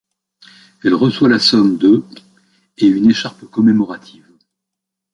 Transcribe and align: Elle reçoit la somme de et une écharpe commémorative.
Elle 0.83 0.95
reçoit 0.95 1.29
la 1.29 1.37
somme 1.37 1.77
de 1.77 2.03
et 2.79 2.87
une 2.87 3.11
écharpe 3.11 3.45
commémorative. 3.45 4.25